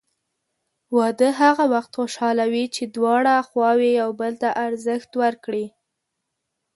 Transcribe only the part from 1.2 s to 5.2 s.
هغه وخت خوشحاله وي چې دواړه خواوې یو بل ته ارزښت